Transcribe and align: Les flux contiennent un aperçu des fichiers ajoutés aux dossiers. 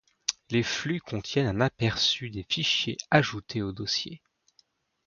Les 0.49 0.63
flux 0.63 0.99
contiennent 0.99 1.45
un 1.61 1.61
aperçu 1.61 2.31
des 2.31 2.43
fichiers 2.49 2.97
ajoutés 3.11 3.61
aux 3.61 3.71
dossiers. 3.71 4.19